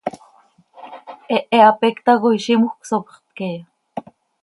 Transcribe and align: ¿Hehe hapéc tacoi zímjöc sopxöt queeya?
¿Hehe 1.29 1.59
hapéc 1.65 1.95
tacoi 2.05 2.37
zímjöc 2.43 2.75
sopxöt 2.89 3.25
queeya? 3.37 3.65